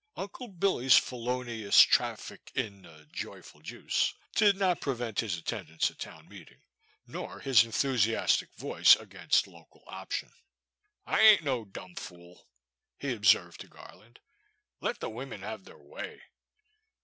[0.15, 6.27] Uncle Billy's felonious traffic in the *'j'yfull juice," did not prevent his attendance at town
[6.27, 6.59] meeting,
[7.05, 10.33] nor his enthusiastic voice against local option.
[11.05, 12.47] I ain't no dum fool,"
[12.97, 14.19] he observed to Gar land,
[14.79, 16.23] let the wimmen hev their way."